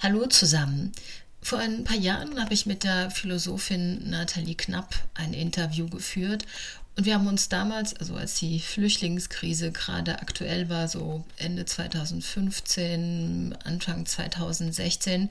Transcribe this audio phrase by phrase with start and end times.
[0.00, 0.92] Hallo zusammen.
[1.42, 6.46] Vor ein paar Jahren habe ich mit der Philosophin Nathalie Knapp ein Interview geführt
[6.96, 13.56] und wir haben uns damals, also als die Flüchtlingskrise gerade aktuell war, so Ende 2015,
[13.64, 15.30] Anfang 2016,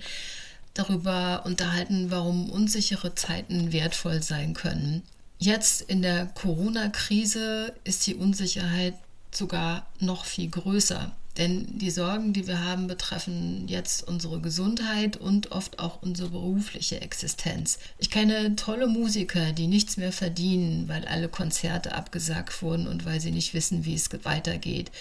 [0.74, 5.02] darüber unterhalten, warum unsichere Zeiten wertvoll sein können.
[5.40, 8.96] Jetzt in der Corona-Krise ist die Unsicherheit
[9.32, 11.16] sogar noch viel größer.
[11.38, 17.00] Denn die Sorgen, die wir haben, betreffen jetzt unsere Gesundheit und oft auch unsere berufliche
[17.02, 17.78] Existenz.
[18.00, 23.22] Ich kenne tolle Musiker, die nichts mehr verdienen, weil alle Konzerte abgesagt wurden und weil
[23.22, 24.92] sie nicht wissen, wie es weitergeht.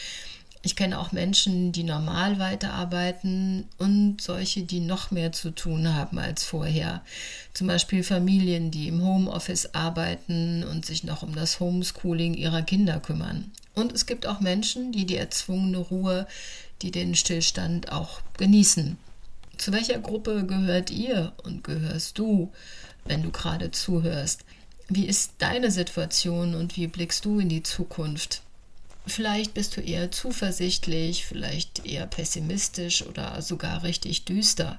[0.62, 6.18] Ich kenne auch Menschen, die normal weiterarbeiten und solche, die noch mehr zu tun haben
[6.18, 7.02] als vorher.
[7.54, 12.98] Zum Beispiel Familien, die im Homeoffice arbeiten und sich noch um das Homeschooling ihrer Kinder
[12.98, 13.52] kümmern.
[13.76, 16.26] Und es gibt auch Menschen, die die erzwungene Ruhe,
[16.82, 18.96] die den Stillstand auch genießen.
[19.58, 22.52] Zu welcher Gruppe gehört ihr und gehörst du,
[23.04, 24.44] wenn du gerade zuhörst?
[24.88, 28.42] Wie ist deine Situation und wie blickst du in die Zukunft?
[29.06, 34.78] Vielleicht bist du eher zuversichtlich, vielleicht eher pessimistisch oder sogar richtig düster.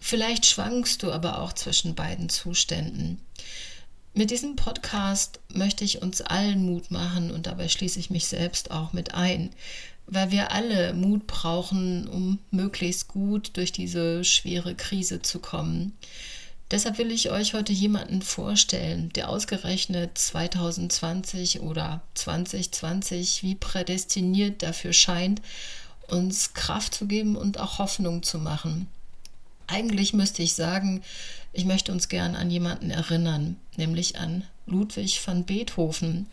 [0.00, 3.20] Vielleicht schwankst du aber auch zwischen beiden Zuständen.
[4.14, 8.70] Mit diesem Podcast möchte ich uns allen Mut machen und dabei schließe ich mich selbst
[8.70, 9.50] auch mit ein,
[10.06, 15.96] weil wir alle Mut brauchen, um möglichst gut durch diese schwere Krise zu kommen.
[16.70, 24.92] Deshalb will ich euch heute jemanden vorstellen, der ausgerechnet 2020 oder 2020 wie prädestiniert dafür
[24.92, 25.40] scheint,
[26.08, 28.88] uns Kraft zu geben und auch Hoffnung zu machen.
[29.66, 31.02] Eigentlich müsste ich sagen,
[31.52, 36.26] ich möchte uns gern an jemanden erinnern, nämlich an Ludwig van Beethoven,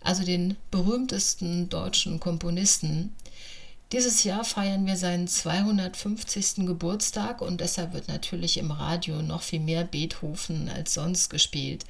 [0.00, 3.14] also den berühmtesten deutschen Komponisten.
[3.92, 6.66] Dieses Jahr feiern wir seinen 250.
[6.66, 11.84] Geburtstag und deshalb wird natürlich im Radio noch viel mehr Beethoven als sonst gespielt.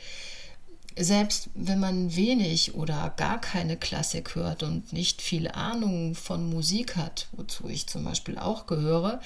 [0.96, 6.96] Selbst wenn man wenig oder gar keine Klassik hört und nicht viel Ahnung von Musik
[6.96, 9.20] hat, wozu ich zum Beispiel auch gehöre,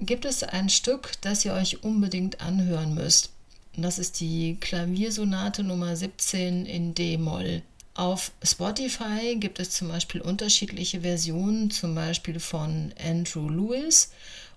[0.00, 3.30] gibt es ein Stück, das ihr euch unbedingt anhören müsst.
[3.76, 7.62] Das ist die Klaviersonate Nummer 17 in D-Moll.
[7.94, 14.10] Auf Spotify gibt es zum Beispiel unterschiedliche Versionen, zum Beispiel von Andrew Lewis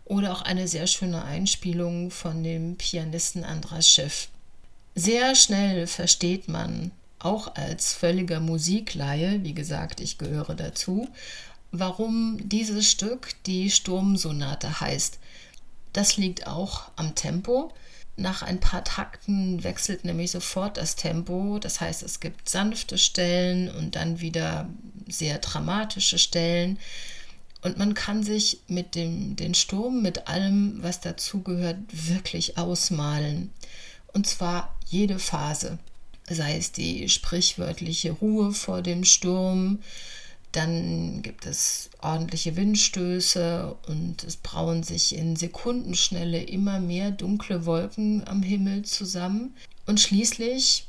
[0.05, 4.29] oder auch eine sehr schöne Einspielung von dem Pianisten Andras Schiff.
[4.93, 11.07] Sehr schnell versteht man, auch als völliger Musikleihe, wie gesagt, ich gehöre dazu,
[11.71, 15.19] warum dieses Stück die Sturmsonate heißt.
[15.93, 17.73] Das liegt auch am Tempo.
[18.17, 21.59] Nach ein paar Takten wechselt nämlich sofort das Tempo.
[21.59, 24.69] Das heißt, es gibt sanfte Stellen und dann wieder
[25.07, 26.77] sehr dramatische Stellen.
[27.61, 33.51] Und man kann sich mit dem den Sturm, mit allem, was dazugehört, wirklich ausmalen.
[34.13, 35.77] Und zwar jede Phase.
[36.29, 39.79] Sei es die sprichwörtliche Ruhe vor dem Sturm,
[40.51, 48.27] dann gibt es ordentliche Windstöße und es brauen sich in Sekundenschnelle immer mehr dunkle Wolken
[48.27, 49.55] am Himmel zusammen.
[49.85, 50.87] Und schließlich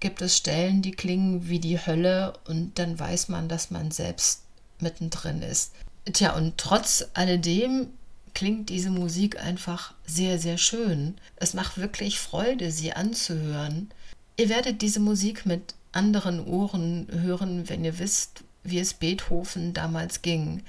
[0.00, 4.42] gibt es Stellen, die klingen wie die Hölle und dann weiß man, dass man selbst
[4.80, 5.72] mittendrin ist.
[6.12, 7.88] Tja, und trotz alledem
[8.34, 11.16] klingt diese Musik einfach sehr, sehr schön.
[11.36, 13.90] Es macht wirklich Freude, sie anzuhören.
[14.36, 20.22] Ihr werdet diese Musik mit anderen Ohren hören, wenn ihr wisst, wie es Beethoven damals
[20.22, 20.62] ging.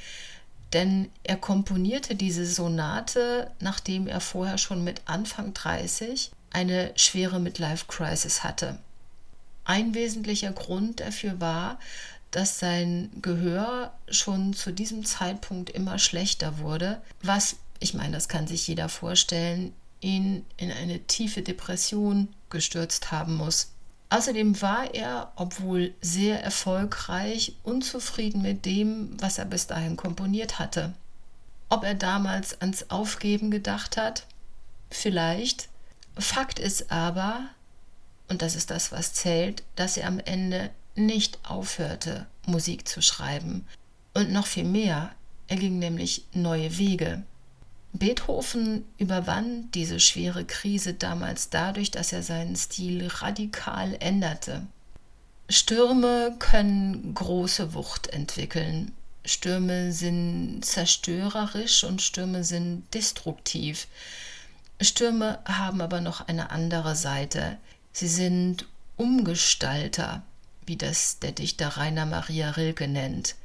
[0.73, 8.43] Denn er komponierte diese Sonate, nachdem er vorher schon mit Anfang 30 eine schwere Midlife-Crisis
[8.43, 8.77] hatte.
[9.63, 11.79] Ein wesentlicher Grund dafür war,
[12.31, 18.47] dass sein Gehör schon zu diesem Zeitpunkt immer schlechter wurde, was, ich meine, das kann
[18.47, 23.71] sich jeder vorstellen, ihn in eine tiefe Depression gestürzt haben muss.
[24.11, 30.93] Außerdem war er, obwohl sehr erfolgreich, unzufrieden mit dem, was er bis dahin komponiert hatte.
[31.69, 34.27] Ob er damals ans Aufgeben gedacht hat?
[34.89, 35.69] Vielleicht.
[36.17, 37.45] Fakt ist aber,
[38.27, 43.65] und das ist das, was zählt, dass er am Ende nicht aufhörte, Musik zu schreiben.
[44.13, 45.13] Und noch viel mehr,
[45.47, 47.23] er ging nämlich neue Wege.
[47.93, 54.65] Beethoven überwand diese schwere Krise damals dadurch, dass er seinen Stil radikal änderte.
[55.49, 58.93] Stürme können große Wucht entwickeln.
[59.25, 63.87] Stürme sind zerstörerisch und Stürme sind destruktiv.
[64.79, 67.57] Stürme haben aber noch eine andere Seite.
[67.91, 68.65] Sie sind
[68.95, 70.23] Umgestalter,
[70.65, 73.35] wie das der Dichter Rainer Maria Rilke nennt.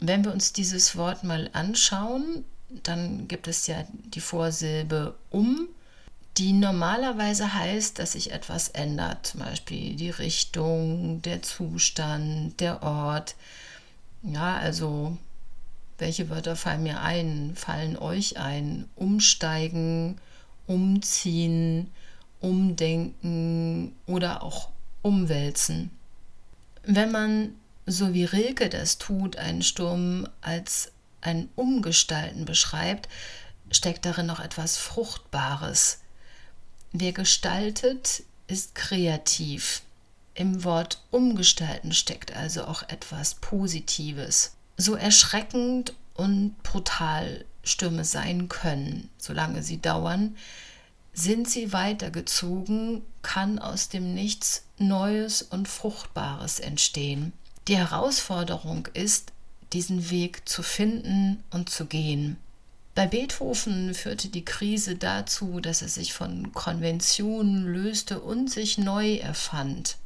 [0.00, 2.44] Wenn wir uns dieses Wort mal anschauen,
[2.82, 5.68] dann gibt es ja die Vorsilbe um,
[6.36, 13.34] die normalerweise heißt, dass sich etwas ändert, zum Beispiel die Richtung, der Zustand, der Ort.
[14.22, 15.18] Ja, also
[15.98, 18.88] welche Wörter fallen mir ein, fallen euch ein?
[18.96, 20.18] Umsteigen,
[20.66, 21.90] umziehen,
[22.40, 24.70] umdenken oder auch
[25.02, 25.90] umwälzen.
[26.84, 27.52] Wenn man,
[27.86, 33.08] so wie Rilke das tut, einen Sturm als ein Umgestalten beschreibt,
[33.70, 36.00] steckt darin noch etwas Fruchtbares.
[36.92, 39.82] Wer gestaltet, ist kreativ.
[40.34, 44.52] Im Wort umgestalten steckt also auch etwas Positives.
[44.76, 50.36] So erschreckend und brutal Stürme sein können, solange sie dauern,
[51.12, 57.32] sind sie weitergezogen, kann aus dem Nichts Neues und Fruchtbares entstehen.
[57.68, 59.32] Die Herausforderung ist,
[59.72, 62.36] diesen Weg zu finden und zu gehen.
[62.94, 69.16] Bei Beethoven führte die Krise dazu, dass er sich von Konventionen löste und sich neu
[69.16, 69.96] erfand.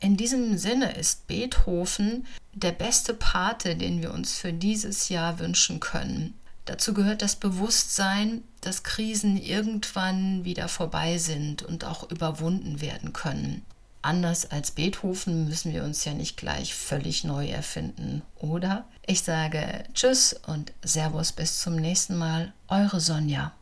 [0.00, 5.78] In diesem Sinne ist Beethoven der beste Pate, den wir uns für dieses Jahr wünschen
[5.78, 6.34] können.
[6.64, 13.62] Dazu gehört das Bewusstsein, dass Krisen irgendwann wieder vorbei sind und auch überwunden werden können.
[14.02, 18.84] Anders als Beethoven müssen wir uns ja nicht gleich völlig neu erfinden, oder?
[19.06, 23.52] Ich sage Tschüss und Servus bis zum nächsten Mal, eure Sonja.